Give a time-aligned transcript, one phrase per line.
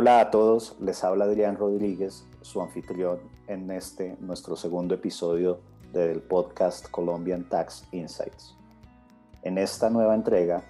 [0.00, 5.58] Hola a todos, les habla Adrián Rodríguez, su anfitrión en este nuestro segundo episodio
[5.92, 8.54] del podcast Colombian Tax Insights.
[9.42, 10.62] En esta nueva entrega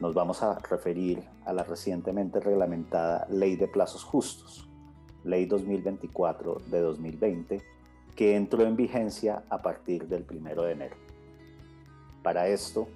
[0.00, 4.68] nos vamos a referir a la recientemente reglamentada Ley de Plazos Justos,
[5.22, 7.62] Ley 2024 de 2020,
[8.16, 10.96] que entró en vigencia a partir del 1 de enero.
[12.24, 12.88] Para esto,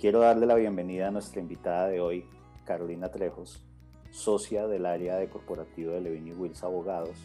[0.00, 2.24] quiero darle la bienvenida a nuestra invitada de hoy,
[2.64, 3.62] Carolina Trejos,
[4.10, 7.16] socia del área de corporativo de Levin Wills Abogados.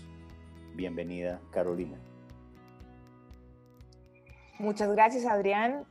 [0.75, 1.97] Bienvenida, Carolina.
[4.59, 5.85] Muchas gracias, Adrián.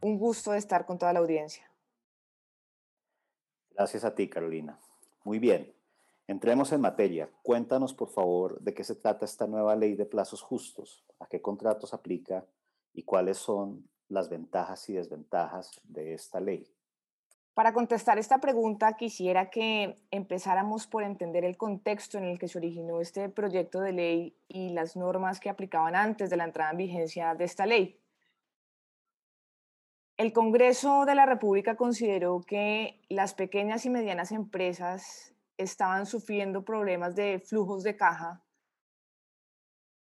[0.00, 1.70] Un gusto estar con toda la audiencia.
[3.70, 4.78] Gracias a ti, Carolina.
[5.24, 5.74] Muy bien.
[6.26, 7.30] Entremos en materia.
[7.42, 11.40] Cuéntanos, por favor, de qué se trata esta nueva ley de plazos justos, a qué
[11.40, 12.46] contratos aplica
[12.92, 16.66] y cuáles son las ventajas y desventajas de esta ley.
[17.56, 22.58] Para contestar esta pregunta, quisiera que empezáramos por entender el contexto en el que se
[22.58, 26.76] originó este proyecto de ley y las normas que aplicaban antes de la entrada en
[26.76, 27.98] vigencia de esta ley.
[30.18, 37.16] El Congreso de la República consideró que las pequeñas y medianas empresas estaban sufriendo problemas
[37.16, 38.42] de flujos de caja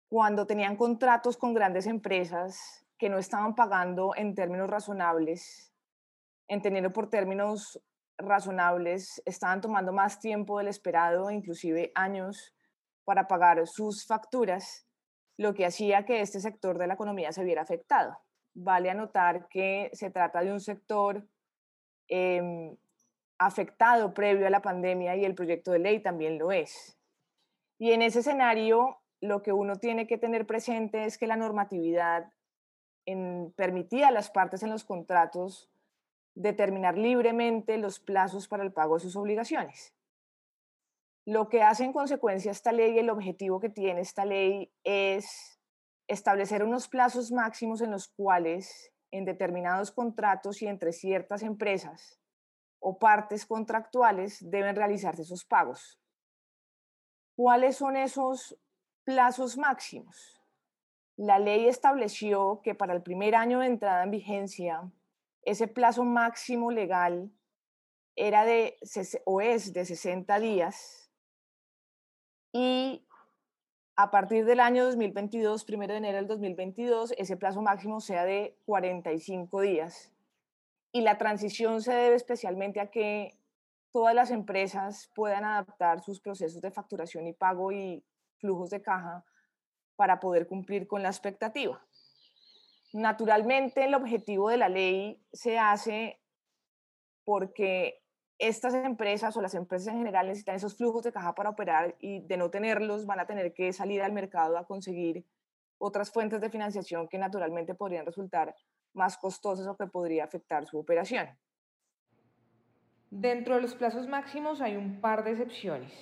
[0.08, 5.71] cuando tenían contratos con grandes empresas que no estaban pagando en términos razonables,
[6.52, 7.80] entendiendo por términos
[8.18, 12.54] razonables, estaban tomando más tiempo del esperado, inclusive años,
[13.04, 14.86] para pagar sus facturas,
[15.38, 18.18] lo que hacía que este sector de la economía se viera afectado.
[18.54, 21.26] Vale anotar que se trata de un sector
[22.08, 22.76] eh,
[23.38, 26.98] afectado previo a la pandemia y el proyecto de ley también lo es.
[27.78, 32.30] Y en ese escenario, lo que uno tiene que tener presente es que la normatividad
[33.06, 35.71] en, permitía a las partes en los contratos
[36.34, 39.94] determinar libremente los plazos para el pago de sus obligaciones.
[41.24, 45.60] Lo que hace en consecuencia esta ley, el objetivo que tiene esta ley es
[46.08, 52.18] establecer unos plazos máximos en los cuales en determinados contratos y entre ciertas empresas
[52.80, 56.00] o partes contractuales deben realizarse esos pagos.
[57.36, 58.58] ¿Cuáles son esos
[59.04, 60.40] plazos máximos?
[61.16, 64.90] La ley estableció que para el primer año de entrada en vigencia,
[65.42, 67.30] ese plazo máximo legal
[68.16, 68.78] era de
[69.24, 71.10] o es de 60 días
[72.52, 73.06] y
[73.96, 78.56] a partir del año 2022, primero de enero del 2022, ese plazo máximo sea de
[78.64, 80.12] 45 días
[80.92, 83.36] y la transición se debe especialmente a que
[83.92, 88.02] todas las empresas puedan adaptar sus procesos de facturación y pago y
[88.38, 89.24] flujos de caja
[89.96, 91.80] para poder cumplir con la expectativa.
[92.92, 96.20] Naturalmente, el objetivo de la ley se hace
[97.24, 98.02] porque
[98.38, 102.26] estas empresas o las empresas en general necesitan esos flujos de caja para operar y
[102.26, 105.24] de no tenerlos van a tener que salir al mercado a conseguir
[105.78, 108.54] otras fuentes de financiación que naturalmente podrían resultar
[108.94, 111.28] más costosas o que podría afectar su operación.
[113.10, 115.92] Dentro de los plazos máximos hay un par de excepciones.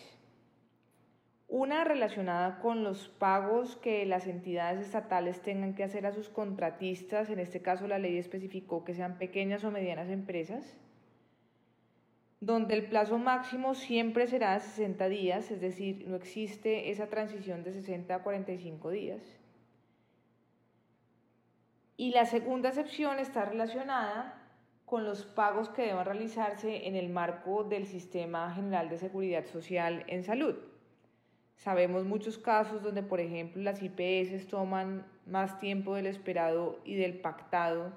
[1.52, 7.28] Una relacionada con los pagos que las entidades estatales tengan que hacer a sus contratistas,
[7.28, 10.78] en este caso la ley especificó que sean pequeñas o medianas empresas,
[12.38, 17.64] donde el plazo máximo siempre será de 60 días, es decir, no existe esa transición
[17.64, 19.20] de 60 a 45 días.
[21.96, 24.40] Y la segunda excepción está relacionada
[24.86, 30.04] con los pagos que deban realizarse en el marco del Sistema General de Seguridad Social
[30.06, 30.69] en Salud.
[31.60, 37.20] Sabemos muchos casos donde, por ejemplo, las IPS toman más tiempo del esperado y del
[37.20, 37.92] pactado,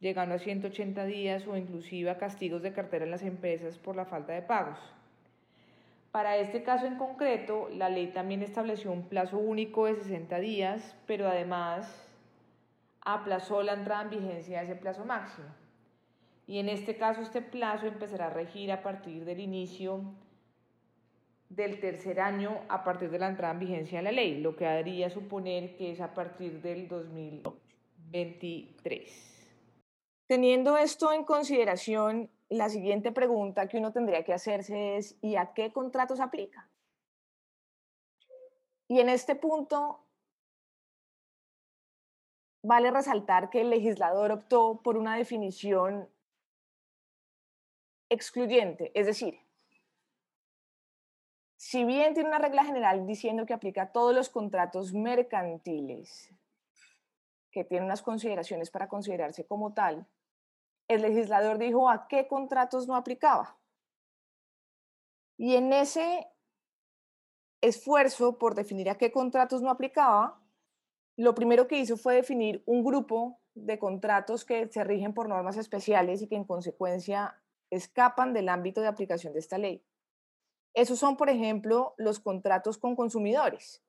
[0.00, 4.06] llegando a 180 días o inclusive a castigos de cartera en las empresas por la
[4.06, 4.80] falta de pagos.
[6.10, 10.96] Para este caso en concreto, la ley también estableció un plazo único de 60 días,
[11.06, 12.08] pero además
[13.02, 15.46] aplazó la entrada en vigencia de ese plazo máximo.
[16.48, 20.02] Y en este caso este plazo empezará a regir a partir del inicio
[21.54, 24.66] del tercer año a partir de la entrada en vigencia de la ley, lo que
[24.66, 29.34] haría suponer que es a partir del 2023.
[30.26, 35.52] Teniendo esto en consideración, la siguiente pregunta que uno tendría que hacerse es, ¿y a
[35.54, 36.68] qué contratos aplica?
[38.88, 40.00] Y en este punto
[42.62, 46.08] vale resaltar que el legislador optó por una definición
[48.08, 49.43] excluyente, es decir,
[51.74, 56.32] si bien tiene una regla general diciendo que aplica a todos los contratos mercantiles,
[57.50, 60.06] que tiene unas consideraciones para considerarse como tal,
[60.86, 63.58] el legislador dijo a qué contratos no aplicaba.
[65.36, 66.28] Y en ese
[67.60, 70.40] esfuerzo por definir a qué contratos no aplicaba,
[71.16, 75.56] lo primero que hizo fue definir un grupo de contratos que se rigen por normas
[75.56, 79.84] especiales y que en consecuencia escapan del ámbito de aplicación de esta ley.
[80.74, 83.82] Esos son, por ejemplo, los contratos con consumidores.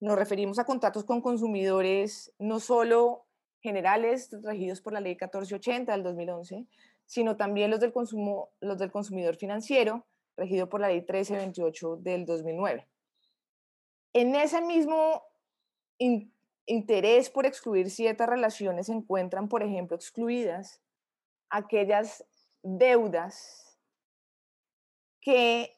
[0.00, 3.26] Nos referimos a contratos con consumidores no solo
[3.62, 6.66] generales regidos por la ley 1480 del 2011,
[7.06, 10.06] sino también los del, consumo, los del consumidor financiero,
[10.36, 12.86] regido por la ley 1328 del 2009.
[14.12, 15.22] En ese mismo
[16.66, 20.80] interés por excluir ciertas relaciones se encuentran, por ejemplo, excluidas
[21.50, 22.24] aquellas
[22.62, 23.78] deudas
[25.20, 25.74] que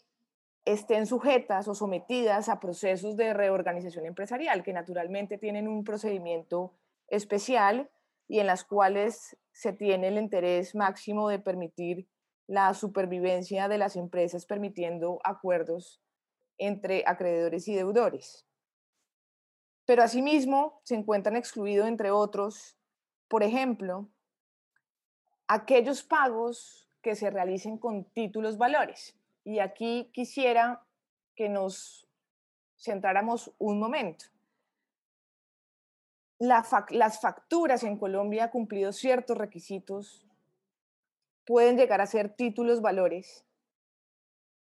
[0.64, 6.75] estén sujetas o sometidas a procesos de reorganización empresarial, que naturalmente tienen un procedimiento
[7.09, 7.91] especial
[8.29, 12.09] y en las cuales se tiene el interés máximo de permitir
[12.47, 16.00] la supervivencia de las empresas, permitiendo acuerdos
[16.59, 18.47] entre acreedores y deudores.
[19.85, 22.79] Pero asimismo se encuentran excluidos, entre otros,
[23.29, 24.08] por ejemplo,
[25.49, 29.19] aquellos pagos que se realicen con títulos valores.
[29.44, 30.85] Y aquí quisiera
[31.35, 32.09] que nos
[32.79, 34.27] centráramos un momento.
[36.39, 40.27] las facturas en Colombia, cumplido ciertos requisitos,
[41.44, 43.44] pueden llegar a ser títulos valores.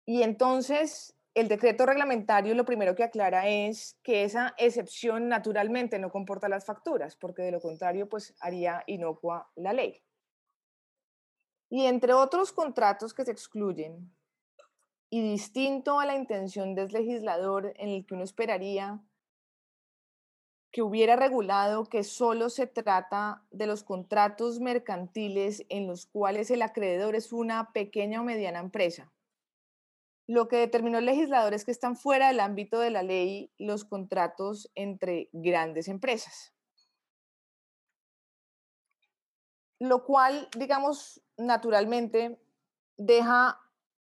[0.06, 6.12] Y entonces el decreto reglamentario lo primero que aclara es que esa excepción naturalmente no
[6.12, 10.01] comporta las facturas, porque de lo contrario pues haría inocua la ley.
[11.69, 14.13] Y entre otros contratos que se excluyen,
[15.13, 19.03] y distinto a la intención del legislador en el que uno esperaría
[20.71, 26.61] que hubiera regulado que solo se trata de los contratos mercantiles en los cuales el
[26.61, 29.11] acreedor es una pequeña o mediana empresa.
[30.27, 33.83] Lo que determinó el legislador es que están fuera del ámbito de la ley los
[33.83, 36.53] contratos entre grandes empresas.
[39.77, 42.39] Lo cual, digamos, naturalmente
[42.95, 43.59] deja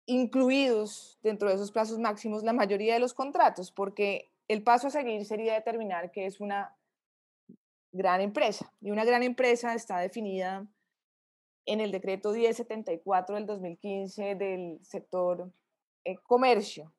[0.06, 4.90] incluidos dentro de esos plazos máximos la mayoría de los contratos, porque el paso a
[4.90, 6.76] seguir sería determinar que es una
[7.92, 8.72] gran empresa.
[8.80, 10.66] Y una gran empresa está definida
[11.66, 15.50] en el decreto 1074 del 2015 del sector
[16.04, 16.92] eh, comercio,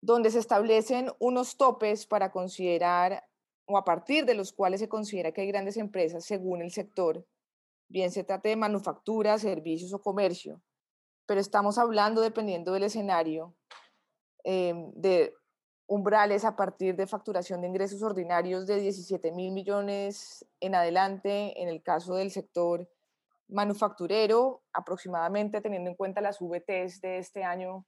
[0.00, 3.28] donde se establecen unos topes para considerar
[3.66, 7.26] o a partir de los cuales se considera que hay grandes empresas según el sector,
[7.88, 10.62] bien se trate de manufactura, servicios o comercio,
[11.28, 13.54] pero estamos hablando, dependiendo del escenario,
[14.44, 15.34] em, de
[15.86, 21.68] umbrales a partir de facturación de ingresos ordinarios de 17 mil millones en adelante, en
[21.68, 22.88] el caso del sector
[23.46, 27.84] manufacturero, aproximadamente teniendo en cuenta las VTs de este año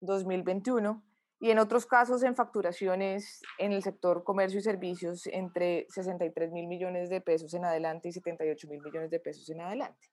[0.00, 1.00] 2021,
[1.38, 6.66] y en otros casos en facturaciones en el sector comercio y servicios entre 63 mil
[6.66, 10.10] millones de pesos en adelante y 78 mil millones de pesos en adelante.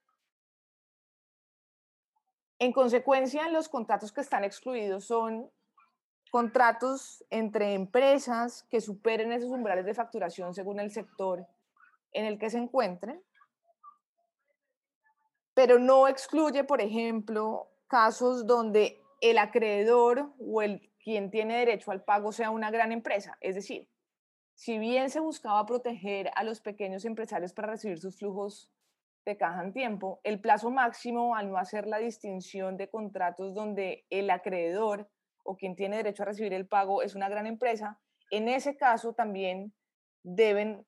[2.59, 5.49] En consecuencia, los contratos que están excluidos son
[6.31, 11.45] contratos entre empresas que superen esos umbrales de facturación según el sector
[12.11, 13.21] en el que se encuentren,
[15.53, 22.03] pero no excluye, por ejemplo, casos donde el acreedor o el quien tiene derecho al
[22.03, 23.37] pago sea una gran empresa.
[23.39, 23.89] Es decir,
[24.55, 28.71] si bien se buscaba proteger a los pequeños empresarios para recibir sus flujos
[29.27, 34.05] de caja en tiempo, el plazo máximo al no hacer la distinción de contratos donde
[34.09, 35.09] el acreedor
[35.43, 37.99] o quien tiene derecho a recibir el pago es una gran empresa,
[38.31, 39.73] en ese caso también
[40.23, 40.85] deben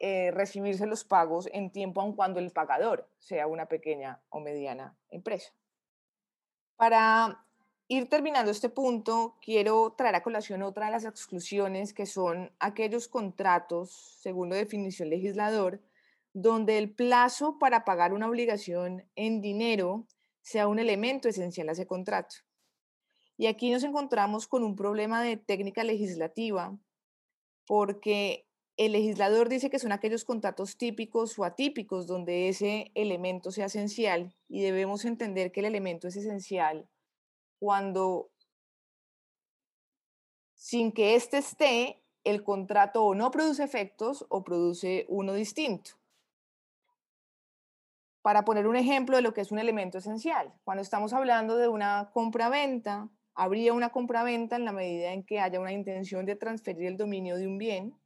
[0.00, 4.96] eh, recibirse los pagos en tiempo aun cuando el pagador sea una pequeña o mediana
[5.10, 5.52] empresa.
[6.76, 7.44] Para
[7.88, 13.06] ir terminando este punto, quiero traer a colación otra de las exclusiones que son aquellos
[13.06, 15.80] contratos, según la definición legislador,
[16.34, 20.06] donde el plazo para pagar una obligación en dinero
[20.40, 22.36] sea un elemento esencial a ese contrato.
[23.36, 26.78] Y aquí nos encontramos con un problema de técnica legislativa,
[27.66, 28.46] porque
[28.76, 34.34] el legislador dice que son aquellos contratos típicos o atípicos donde ese elemento sea esencial
[34.48, 36.88] y debemos entender que el elemento es esencial
[37.58, 38.32] cuando
[40.54, 45.92] sin que éste esté, el contrato o no produce efectos o produce uno distinto.
[48.22, 51.68] Para poner un ejemplo de lo que es un elemento esencial, cuando estamos hablando de
[51.68, 56.86] una compra-venta, habría una compra-venta en la medida en que haya una intención de transferir
[56.86, 57.98] el dominio de un bien,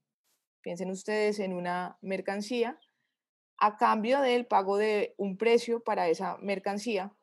[0.62, 2.80] piensen ustedes en una mercancía,
[3.58, 7.14] a cambio del pago de un precio para esa mercancía.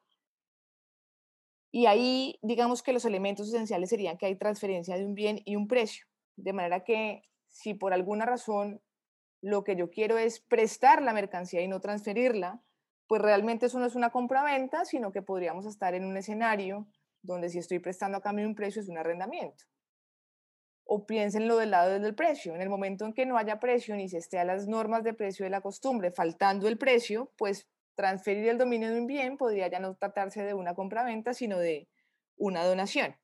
[1.71, 5.55] Y ahí, digamos que los elementos esenciales serían que hay transferencia de un bien y
[5.55, 6.05] un precio.
[6.35, 8.81] De manera que si por alguna razón
[9.41, 12.63] lo que yo quiero es prestar la mercancía y no transferirla,
[13.13, 16.87] pues realmente eso no es una compra-venta, sino que podríamos estar en un escenario
[17.21, 19.65] donde si estoy prestando a cambio un precio es un arrendamiento.
[20.83, 22.55] O piénsenlo del lado del precio.
[22.55, 25.13] En el momento en que no haya precio ni se esté a las normas de
[25.13, 29.67] precio de la costumbre, faltando el precio, pues transferir el dominio de un bien podría
[29.67, 31.87] ya no tratarse de una compra-venta, sino de
[32.35, 33.15] una donación.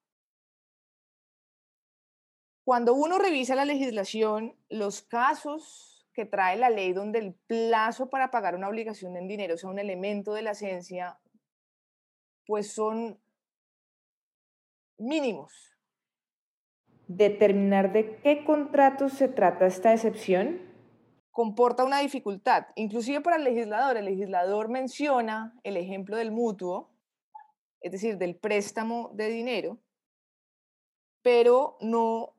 [2.63, 8.29] Cuando uno revisa la legislación, los casos que trae la ley donde el plazo para
[8.29, 11.17] pagar una obligación en dinero sea un elemento de la esencia,
[12.45, 13.17] pues son
[14.97, 15.77] mínimos.
[17.07, 20.59] Determinar de qué contratos se trata esta excepción
[21.31, 23.95] comporta una dificultad, inclusive para el legislador.
[23.95, 26.89] El legislador menciona el ejemplo del mutuo,
[27.79, 29.79] es decir, del préstamo de dinero,
[31.21, 32.33] pero no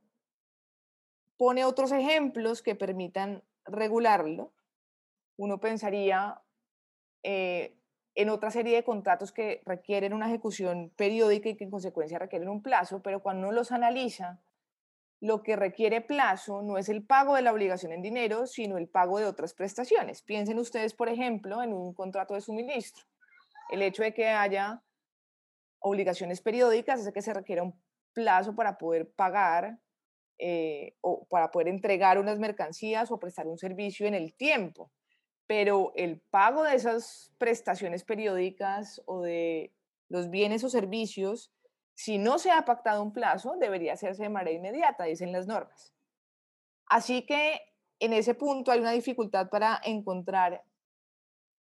[1.39, 4.53] pone otros ejemplos que permitan regularlo.
[5.37, 6.41] Uno pensaría
[7.23, 7.77] eh,
[8.15, 12.49] en otra serie de contratos que requieren una ejecución periódica y que en consecuencia requieren
[12.49, 14.41] un plazo, pero cuando uno los analiza,
[15.21, 18.89] lo que requiere plazo no es el pago de la obligación en dinero, sino el
[18.89, 20.23] pago de otras prestaciones.
[20.23, 23.05] Piensen ustedes, por ejemplo, en un contrato de suministro.
[23.71, 24.83] El hecho de que haya
[25.79, 27.79] obligaciones periódicas hace que se requiera un
[28.13, 29.79] plazo para poder pagar
[30.41, 34.91] eh, o para poder entregar unas mercancías o prestar un servicio en el tiempo.
[35.47, 39.73] Pero el pago de esas prestaciones periódicas o de
[40.09, 41.53] los bienes o servicios
[42.01, 45.93] si no se ha pactado un plazo, debería hacerse de manera inmediata, dicen las normas.
[46.87, 47.61] Así que
[47.99, 50.65] en ese punto hay una dificultad para encontrar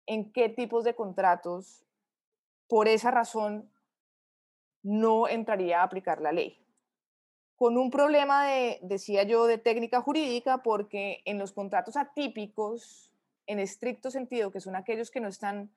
[0.06, 1.84] en qué tipos de contratos,
[2.68, 3.70] por esa razón,
[4.82, 6.58] no entraría a aplicar la ley.
[7.56, 13.12] Con un problema de, decía yo, de técnica jurídica, porque en los contratos atípicos,
[13.46, 15.70] en estricto sentido, que son aquellos que no están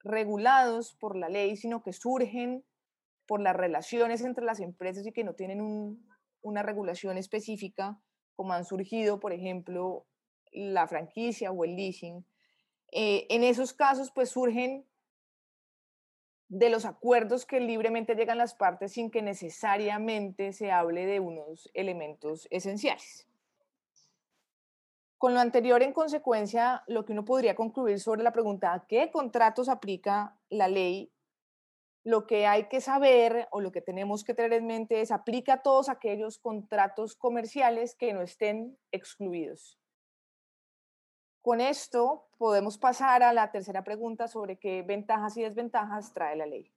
[0.00, 2.64] regulados por la ley, sino que surgen
[3.26, 5.60] por las relaciones entre las empresas y que no tienen
[6.42, 8.00] una regulación específica,
[8.34, 10.06] como han surgido, por ejemplo,
[10.52, 12.24] la franquicia o el leasing.
[12.92, 14.86] Eh, en esos casos, pues surgen
[16.48, 21.70] de los acuerdos que libremente llegan las partes sin que necesariamente se hable de unos
[21.74, 23.26] elementos esenciales.
[25.18, 29.10] Con lo anterior, en consecuencia, lo que uno podría concluir sobre la pregunta ¿a qué
[29.10, 31.10] contratos aplica la ley
[32.06, 35.54] lo que hay que saber o lo que tenemos que tener en mente es aplica
[35.54, 39.76] a todos aquellos contratos comerciales que no estén excluidos.
[41.46, 46.44] Con esto podemos pasar a la tercera pregunta sobre qué ventajas y desventajas trae la
[46.44, 46.72] ley.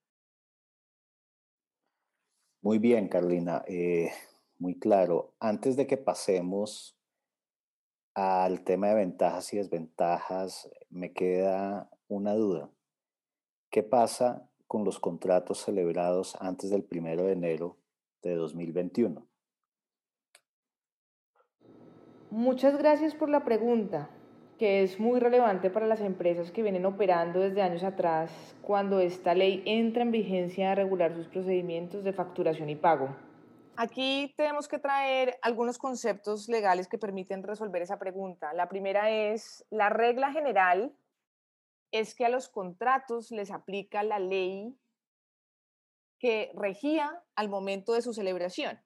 [2.61, 4.11] Muy bien, Carolina, eh,
[4.59, 5.33] muy claro.
[5.39, 6.95] Antes de que pasemos
[8.13, 12.69] al tema de ventajas y desventajas, me queda una duda.
[13.71, 17.79] ¿Qué pasa con los contratos celebrados antes del 1 de enero
[18.21, 19.27] de 2021?
[22.29, 24.11] Muchas gracias por la pregunta,
[24.59, 28.29] que es muy relevante para las empresas que vienen operando desde años atrás
[28.61, 33.15] cuando esta ley entra en vigencia a regular sus procedimientos de facturación y pago.
[33.77, 38.51] Aquí tenemos que traer algunos conceptos legales que permiten resolver esa pregunta.
[38.53, 40.93] La primera es la regla general
[41.91, 44.77] es que a los contratos les aplica la ley
[46.19, 48.77] que regía al momento de su celebración.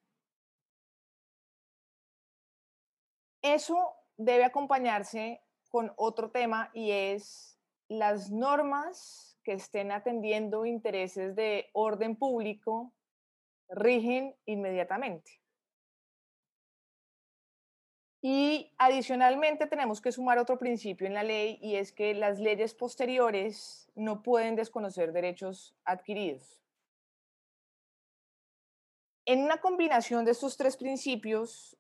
[3.42, 5.42] Eso debe acompañarse
[5.74, 12.94] con otro tema y es las normas que estén atendiendo intereses de orden público
[13.70, 15.42] rigen inmediatamente.
[18.22, 22.76] Y adicionalmente tenemos que sumar otro principio en la ley y es que las leyes
[22.76, 26.62] posteriores no pueden desconocer derechos adquiridos.
[29.26, 31.76] En una combinación de estos tres principios,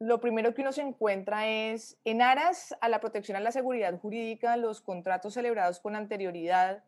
[0.00, 3.98] lo primero que uno se encuentra es, en aras a la protección a la seguridad
[3.98, 6.84] jurídica, los contratos celebrados con anterioridad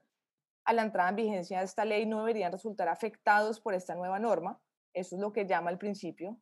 [0.65, 4.19] a la entrada en vigencia de esta ley no deberían resultar afectados por esta nueva
[4.19, 4.61] norma.
[4.95, 6.37] Eso es lo que llama el principio.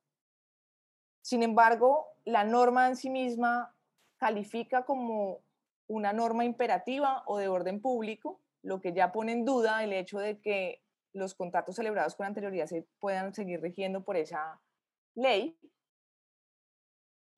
[1.23, 3.75] Sin embargo, la norma en sí misma
[4.19, 5.41] califica como
[5.87, 10.19] una norma imperativa o de orden público, lo que ya pone en duda el hecho
[10.19, 10.83] de que
[11.15, 14.61] los contratos celebrados con anterioridad se puedan seguir rigiendo por esa
[15.15, 15.59] ley.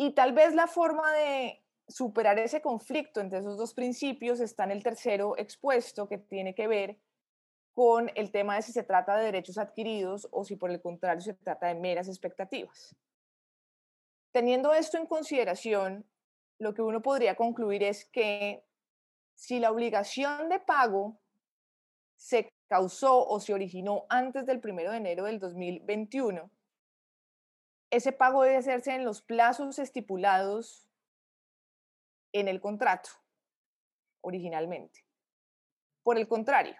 [0.03, 4.71] Y tal vez la forma de superar ese conflicto entre esos dos principios está en
[4.71, 6.99] el tercero expuesto, que tiene que ver
[7.75, 11.21] con el tema de si se trata de derechos adquiridos o si por el contrario
[11.21, 12.97] se trata de meras expectativas.
[14.33, 16.07] Teniendo esto en consideración,
[16.59, 18.65] lo que uno podría concluir es que
[19.35, 21.21] si la obligación de pago
[22.17, 26.51] se causó o se originó antes del 1 de enero del 2021,
[27.91, 30.89] ese pago debe hacerse en los plazos estipulados
[32.33, 33.11] en el contrato
[34.21, 35.05] originalmente.
[36.03, 36.77] Por el contrario,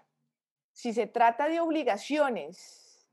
[0.73, 3.09] si se trata de obligaciones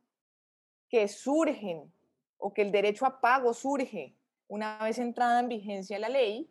[0.89, 1.91] que surgen
[2.37, 4.15] o que el derecho a pago surge
[4.47, 6.49] una vez entrada en vigencia la ley,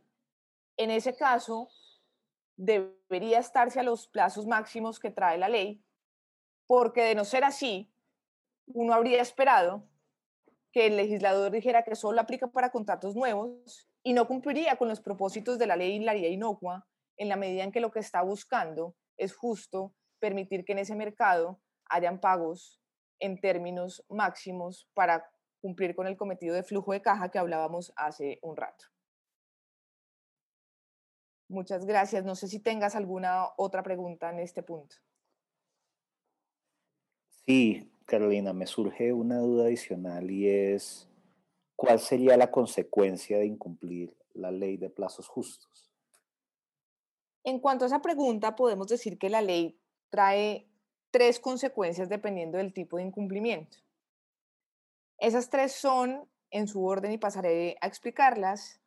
[0.77, 1.71] en ese caso
[2.57, 5.83] debería estarse a los plazos máximos que trae la ley,
[6.67, 7.91] porque de no ser así,
[8.67, 9.85] uno habría esperado
[10.77, 15.01] que el legislador dijera que solo aplica para contratos nuevos y no cumpliría con los
[15.01, 18.95] propósitos de la ley ley inocua en la medida en que lo que está buscando
[19.17, 22.83] es justo permitir que en ese mercado hayan pagos
[23.21, 25.27] en términos máximos para
[25.63, 28.85] cumplir con el cometido de flujo de caja que hablábamos hace un rato.
[31.49, 32.23] Muchas gracias.
[32.27, 34.95] No sé si tengas alguna otra pregunta en este punto.
[37.47, 41.09] Sí, Carolina, me surge una duda adicional y es,
[41.75, 45.93] ¿cuál sería la consecuencia de incumplir la ley de plazos justos?
[47.43, 50.69] En cuanto a esa pregunta, podemos decir que la ley trae
[51.11, 53.79] tres consecuencias dependiendo del tipo de incumplimiento.
[55.19, 58.81] Esas tres son, en su orden y pasaré a explicarlas,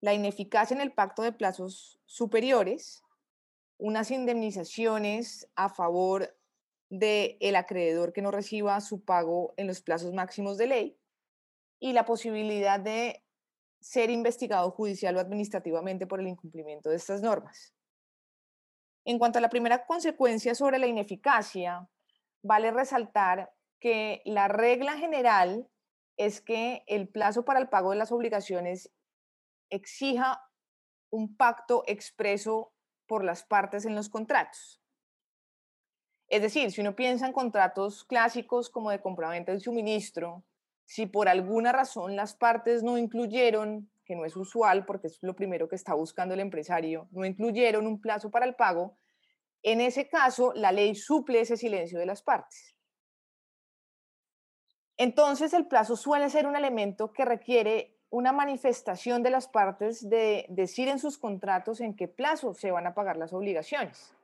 [0.00, 3.02] la ineficacia en el pacto de plazos superiores,
[3.78, 6.36] unas indemnizaciones a favor
[6.90, 10.98] del el acreedor que no reciba su pago en los plazos máximos de ley
[11.78, 13.24] y la posibilidad de
[13.80, 17.74] ser investigado judicial o administrativamente por el incumplimiento de estas normas.
[19.06, 21.88] En cuanto a la primera consecuencia sobre la ineficacia,
[22.42, 23.50] vale resaltar
[23.80, 25.66] que la regla general
[26.18, 28.92] es que el plazo para el pago de las obligaciones
[29.70, 30.42] exija
[31.10, 32.74] un pacto expreso
[33.06, 34.79] por las partes en los contratos.
[36.30, 40.44] Es decir, si uno piensa en contratos clásicos como de compraventa y suministro,
[40.84, 45.34] si por alguna razón las partes no incluyeron, que no es usual porque es lo
[45.34, 48.96] primero que está buscando el empresario, no incluyeron un plazo para el pago,
[49.62, 52.76] en ese caso la ley suple ese silencio de las partes.
[54.96, 60.46] Entonces el plazo suele ser un elemento que requiere una manifestación de las partes de
[60.48, 64.14] decir en sus contratos en qué plazo se van a pagar las obligaciones.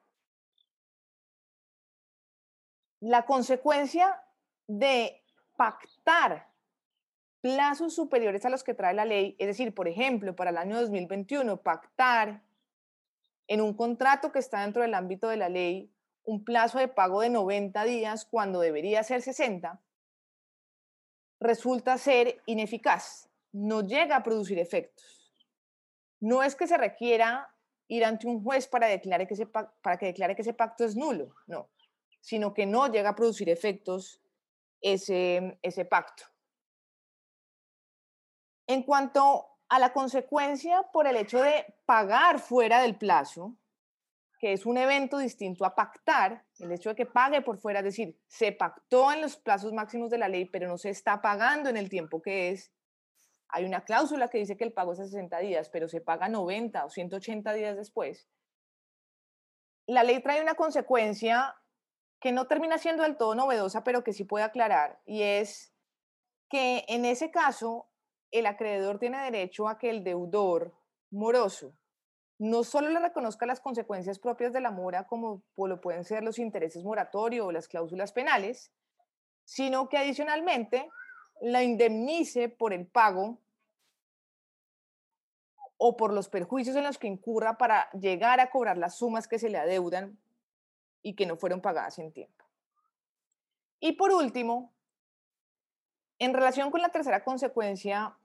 [3.00, 4.22] La consecuencia
[4.66, 5.22] de
[5.56, 6.48] pactar
[7.40, 10.80] plazos superiores a los que trae la ley, es decir, por ejemplo, para el año
[10.80, 12.42] 2021, pactar
[13.46, 15.92] en un contrato que está dentro del ámbito de la ley
[16.24, 19.80] un plazo de pago de 90 días cuando debería ser 60,
[21.38, 25.32] resulta ser ineficaz no llega a producir efectos.
[26.20, 27.48] No es que se requiera
[27.88, 30.96] ir ante un juez para, declare que ese, para que declare que ese pacto es
[30.96, 31.70] nulo, no,
[32.26, 34.20] sino que no llega a producir efectos
[34.80, 36.24] ese, ese pacto.
[38.66, 43.54] En cuanto a la consecuencia por el hecho de pagar fuera del plazo,
[44.40, 47.84] que es un evento distinto a pactar, el hecho de que pague por fuera, es
[47.84, 51.70] decir, se pactó en los plazos máximos de la ley, pero no se está pagando
[51.70, 52.72] en el tiempo que es,
[53.50, 56.28] hay una cláusula que dice que el pago es a 60 días, pero se paga
[56.28, 58.26] 90 o 180 días después.
[59.86, 61.54] La ley trae una consecuencia
[62.20, 65.72] que no termina siendo del todo novedosa, pero que sí puede aclarar, y es
[66.48, 67.88] que en ese caso
[68.30, 70.74] el acreedor tiene derecho a que el deudor
[71.10, 71.74] moroso
[72.38, 76.38] no solo le reconozca las consecuencias propias de la mora, como lo pueden ser los
[76.38, 78.70] intereses moratorios o las cláusulas penales,
[79.44, 80.90] sino que adicionalmente
[81.40, 83.38] la indemnice por el pago
[85.78, 89.38] o por los perjuicios en los que incurra para llegar a cobrar las sumas que
[89.38, 90.18] se le adeudan
[91.06, 92.44] y que no fueron pagadas en tiempo.
[93.78, 94.74] Y por último,
[96.18, 98.16] en relación con la tercera consecuencia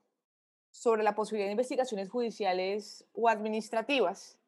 [0.71, 4.39] sobre la posibilidad de investigaciones judiciales o administrativas,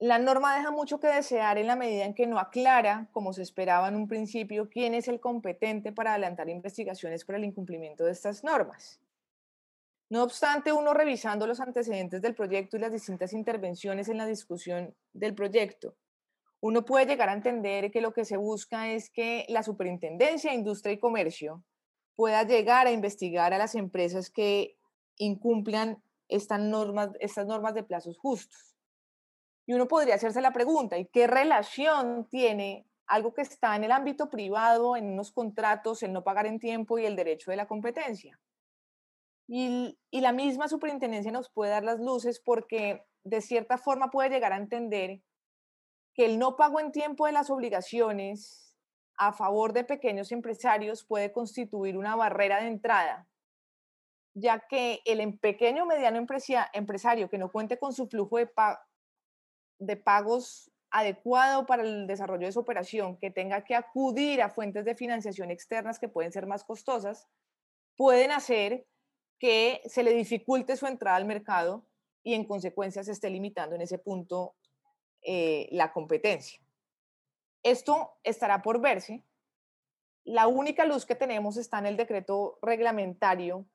[0.00, 3.42] la norma deja mucho que desear en la medida en que no aclara, como se
[3.42, 8.10] esperaba en un principio, quién es el competente para adelantar investigaciones por el incumplimiento de
[8.10, 9.00] estas normas.
[10.10, 14.92] No obstante, uno revisando los antecedentes del proyecto y las distintas intervenciones en la discusión
[15.12, 15.94] del proyecto,
[16.60, 20.56] uno puede llegar a entender que lo que se busca es que la Superintendencia de
[20.56, 21.62] Industria y Comercio
[22.14, 24.76] pueda llegar a investigar a las empresas que
[25.18, 28.74] incumplan estas normas, estas normas de plazos justos.
[29.66, 33.92] Y uno podría hacerse la pregunta, ¿y qué relación tiene algo que está en el
[33.92, 37.66] ámbito privado, en unos contratos, el no pagar en tiempo y el derecho de la
[37.66, 38.38] competencia.
[39.48, 44.30] Y, y, la misma superintendencia nos puede dar las luces porque de cierta forma puede
[44.30, 45.20] llegar a entender
[46.16, 48.74] que el no pago en tiempo de las obligaciones
[49.18, 53.28] a favor de pequeños empresarios puede constituir una barrera de entrada,
[54.34, 56.18] ya que el em, pequeño o mediano
[56.72, 58.50] empresario que no cuente con su flujo de,
[59.78, 64.84] de pagos adecuado para el desarrollo de su operación, que tenga que acudir a fuentes
[64.84, 67.26] de financiación externas que pueden ser más costosas,
[67.96, 68.86] pueden hacer
[69.38, 71.86] que se le dificulte su entrada al mercado
[72.22, 74.54] y en consecuencia se esté limitando en ese punto
[75.28, 76.60] eh, la competencia.
[77.64, 79.24] Esto estará por verse.
[80.22, 83.66] La única luz que tenemos está en el decreto reglamentario,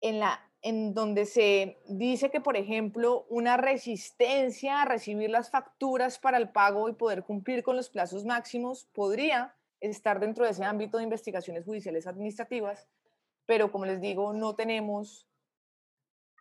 [0.00, 6.20] en, la, en donde se dice que, por ejemplo, una resistencia a recibir las facturas
[6.20, 10.64] para el pago y poder cumplir con los plazos máximos podría estar dentro de ese
[10.64, 12.88] ámbito de investigaciones judiciales administrativas,
[13.46, 15.27] pero como les digo, no tenemos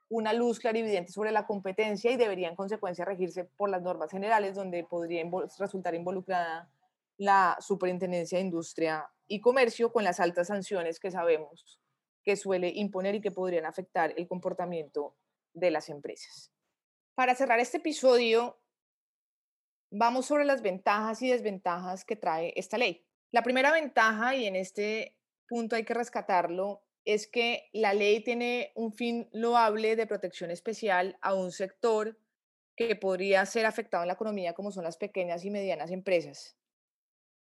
[0.10, 4.56] una luz clarividente sobre la competencia y debería en consecuencia regirse por las normas generales
[4.56, 5.24] donde podría
[5.60, 6.70] resultar involucrada
[7.18, 11.80] la Superintendencia de Industria y Comercio con las altas sanciones que sabemos
[12.24, 15.16] que suele imponer y que podrían afectar el comportamiento
[15.54, 16.52] de las empresas.
[17.16, 18.60] Para cerrar este episodio,
[19.92, 23.06] vamos sobre las ventajas y desventajas que trae esta ley.
[23.32, 25.16] La primera ventaja, y en este
[25.48, 31.18] punto hay que rescatarlo, es que la ley tiene un fin loable de protección especial
[31.22, 32.20] a un sector
[32.76, 36.58] que podría ser afectado en la economía, como son las pequeñas y medianas empresas.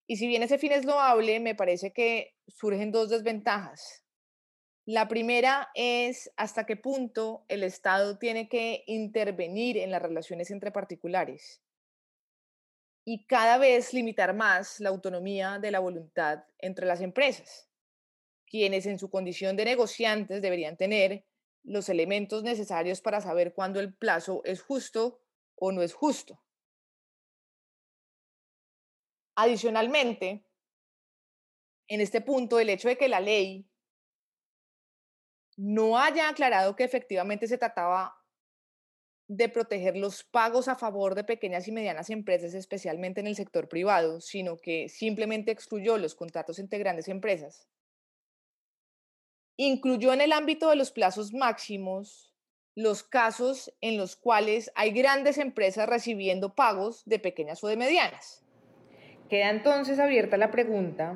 [0.08, 4.04] Y si bien ese fin es loable, me parece que surgen dos desventajas.
[4.86, 10.72] La primera es hasta qué punto el Estado tiene que intervenir en las relaciones entre
[10.72, 11.64] particulares
[13.06, 17.70] y cada vez limitar más la autonomía de la voluntad entre las empresas
[18.56, 21.26] quienes en su condición de negociantes deberían tener
[21.64, 25.20] los elementos necesarios para saber cuándo el plazo es justo
[25.56, 26.42] o no es justo.
[29.36, 30.46] Adicionalmente,
[31.90, 33.70] en este punto, el hecho de que la ley
[35.58, 38.16] no haya aclarado que efectivamente se trataba
[39.28, 43.68] de proteger los pagos a favor de pequeñas y medianas empresas, especialmente en el sector
[43.68, 47.68] privado, sino que simplemente excluyó los contratos entre grandes empresas,
[49.58, 52.36] incluyó en el ámbito de los plazos máximos
[52.76, 58.44] los casos en los cuales hay grandes empresas recibiendo pagos de pequeñas o de medianas.
[59.30, 61.16] Queda entonces abierta la pregunta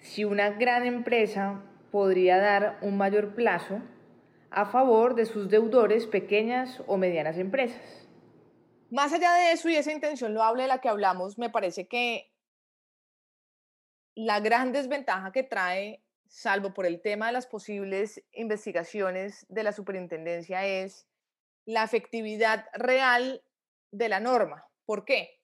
[0.00, 3.80] si una gran empresa podría dar un mayor plazo
[4.50, 8.06] a favor de sus deudores pequeñas o medianas empresas.
[8.90, 12.30] Más allá de eso y esa intención loable de la que hablamos, me parece que
[14.14, 16.01] la gran desventaja que trae
[16.32, 21.06] salvo por el tema de las posibles investigaciones de la superintendencia, es
[21.66, 23.44] la efectividad real
[23.90, 24.66] de la norma.
[24.86, 25.42] ¿Por qué?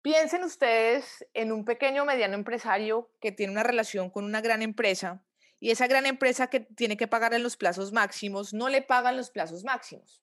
[0.00, 4.62] Piensen ustedes en un pequeño o mediano empresario que tiene una relación con una gran
[4.62, 5.22] empresa
[5.60, 9.18] y esa gran empresa que tiene que pagar en los plazos máximos no le pagan
[9.18, 10.22] los plazos máximos.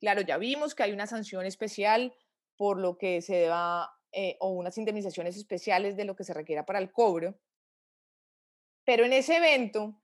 [0.00, 2.14] Claro, ya vimos que hay una sanción especial
[2.56, 6.64] por lo que se deba eh, o unas indemnizaciones especiales de lo que se requiera
[6.64, 7.38] para el cobro,
[8.90, 10.02] pero en ese evento,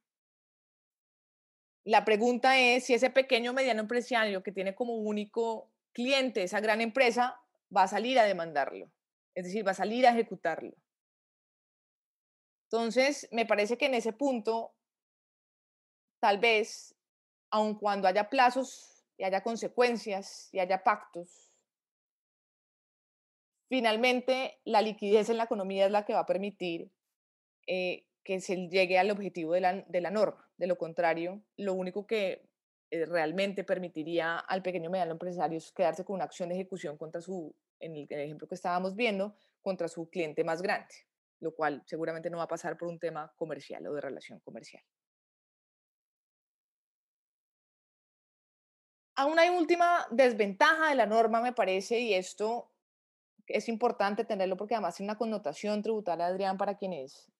[1.83, 6.61] la pregunta es si ese pequeño o mediano empresario que tiene como único cliente esa
[6.61, 7.37] gran empresa
[7.77, 8.89] va a salir a demandarlo,
[9.35, 10.77] es decir, va a salir a ejecutarlo.
[12.71, 14.77] Entonces, me parece que en ese punto,
[16.21, 16.95] tal vez,
[17.51, 21.53] aun cuando haya plazos y haya consecuencias y haya pactos,
[23.69, 26.93] finalmente la liquidez en la economía es la que va a permitir
[27.67, 30.51] eh, que se llegue al objetivo de la, de la norma.
[30.57, 32.51] De lo contrario, lo único que
[32.91, 36.99] eh, realmente permitiría al pequeño y mediano empresario es quedarse con una acción de ejecución
[36.99, 40.93] contra su, en el, ejemplo que estábamos viendo, contra su cliente más grande,
[41.39, 44.83] lo cual seguramente no va a pasar por un tema comercial o de relación comercial.
[49.15, 52.73] Aún hay última desventaja de la norma, me parece, y esto
[53.47, 57.31] es importante tenerlo porque además tiene una connotación tributaria, Adrián, para quienes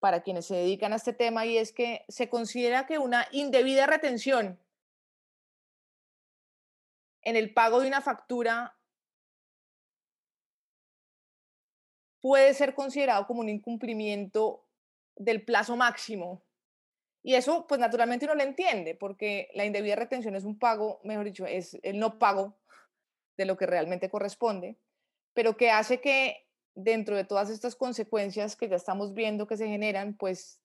[0.00, 3.86] para quienes se dedican a este tema y es que se considera que una indebida
[3.86, 4.58] retención
[7.22, 8.78] en el pago de una factura
[12.20, 14.66] puede ser considerado como un incumplimiento
[15.16, 16.42] del plazo máximo.
[17.22, 21.24] Y eso, pues naturalmente uno lo entiende, porque la indebida retención es un pago, mejor
[21.24, 22.56] dicho, es el no pago
[23.36, 24.78] de lo que realmente corresponde,
[25.34, 26.47] pero que hace que
[26.78, 30.60] dentro de todas estas consecuencias que ya estamos viendo que se generan, pues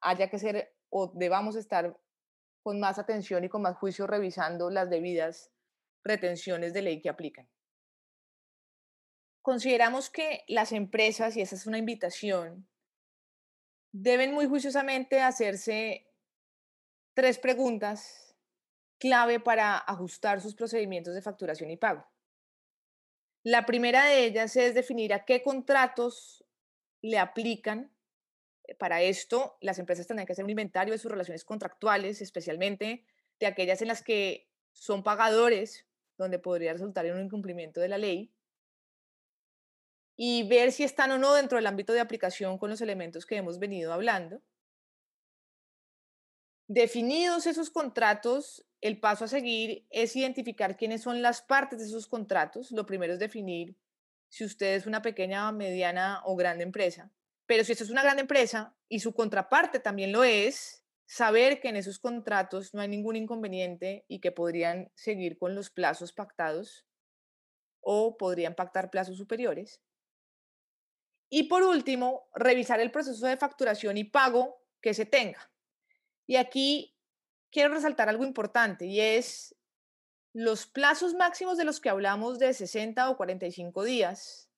[0.00, 1.98] haya que ser o debamos estar
[2.62, 5.50] con más atención y con más juicio revisando las debidas
[6.04, 7.48] retenciones de ley que aplican.
[9.42, 12.68] Consideramos que las empresas, y esa es una invitación,
[13.92, 16.08] deben muy juiciosamente hacerse
[17.14, 18.36] tres preguntas
[18.98, 22.06] clave para ajustar sus procedimientos de facturación y pago.
[23.46, 26.44] La primera de ellas es definir a qué contratos
[27.00, 27.92] le aplican.
[28.64, 33.06] Eh, para esto, las empresas tendrán que hacer un inventario de sus relaciones contractuales, especialmente
[33.38, 35.86] de aquellas en las que son pagadores,
[36.18, 38.34] donde podría resultar en un incumplimiento de la ley,
[40.16, 43.36] y ver si están o no dentro del ámbito de aplicación con los elementos que
[43.36, 44.42] hemos venido hablando.
[46.66, 52.06] Definidos esos contratos, el paso a seguir es identificar quiénes son las partes de esos
[52.06, 52.70] contratos.
[52.72, 53.76] Lo primero es definir
[54.28, 57.10] si usted es una pequeña, mediana o grande empresa.
[57.46, 61.68] Pero si esto es una gran empresa y su contraparte también lo es, saber que
[61.68, 66.84] en esos contratos no hay ningún inconveniente y que podrían seguir con los plazos pactados
[67.80, 69.80] o podrían pactar plazos superiores.
[71.28, 75.50] Y por último, revisar el proceso de facturación y pago que se tenga.
[76.26, 76.95] Y aquí
[77.50, 79.54] quiero resaltar algo importante y es
[80.32, 84.50] los plazos máximos de los que hablamos de 60 o 45 días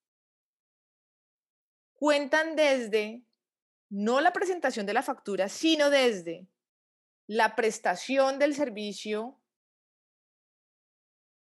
[1.94, 3.22] cuentan desde
[3.90, 6.46] no la presentación de la factura, sino desde
[7.26, 9.38] la prestación del servicio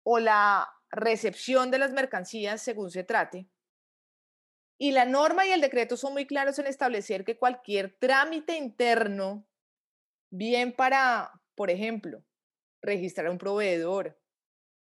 [0.03, 3.47] o la recepción de las mercancías según se trate.
[4.77, 9.45] Y la norma y el decreto son muy claros en establecer que cualquier trámite interno
[10.33, 12.25] bien para, por ejemplo,
[12.81, 14.19] registrar a un proveedor,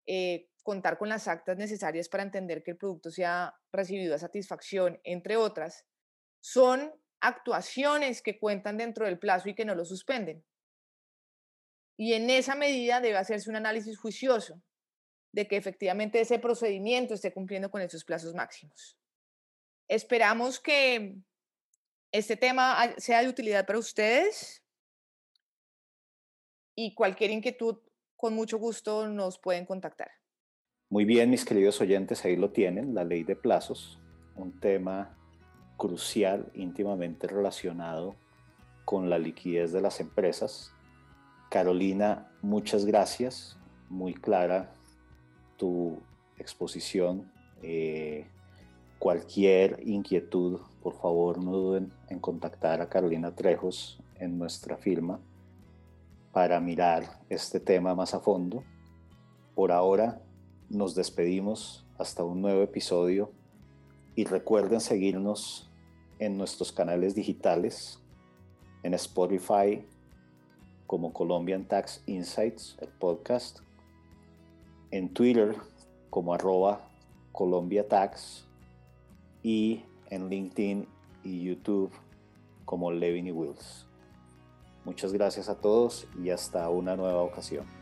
[0.06, 4.20] eh, contar con las actas necesarias para entender que el producto se ha recibido a
[4.20, 5.88] satisfacción, entre otras,
[6.42, 10.46] son actuaciones que cuentan dentro del plazo y que no lo suspenden.
[11.98, 14.62] Y en esa medida debe hacerse un análisis juicioso
[15.34, 18.96] de que efectivamente ese procedimiento esté cumpliendo con esos plazos máximos.
[19.88, 21.16] Esperamos que
[22.12, 24.62] este tema sea de utilidad para ustedes
[26.76, 27.78] y cualquier inquietud,
[28.16, 30.12] con mucho gusto nos pueden contactar.
[30.90, 34.00] Muy bien, mis queridos oyentes, ahí lo tienen, la ley de plazos,
[34.36, 35.18] un tema
[35.78, 38.16] crucial, íntimamente relacionado
[38.86, 40.74] con la liquidez de las empresas.
[41.50, 43.58] Carolina, muchas gracias,
[43.90, 44.74] muy clara
[45.58, 46.02] tu
[46.38, 47.32] exposición.
[47.64, 48.28] Eh,
[49.00, 55.20] cualquier inquietud, por favor, no duden en contactar a Carolina Trejos en nuestra firma
[56.32, 58.64] para mirar este tema más a fondo.
[59.56, 60.22] Por ahora
[60.70, 63.32] nos despedimos hasta un nuevo episodio
[64.16, 65.70] y recuerden seguirnos
[66.20, 68.00] en nuestros canales digitales,
[68.84, 69.86] en Spotify
[70.88, 73.60] como Colombian Tax Insights, el podcast,
[74.92, 75.56] en Twitter
[76.10, 76.88] como arroba
[77.32, 78.48] Colombia Tax
[79.44, 80.88] y en LinkedIn
[81.24, 81.92] y YouTube
[82.66, 83.91] como Levin y Wills.
[84.84, 87.81] Muchas gracias a todos y hasta una nueva ocasión.